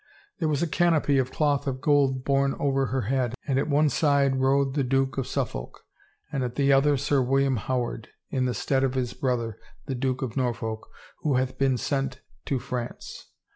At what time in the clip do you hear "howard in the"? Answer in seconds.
7.57-8.55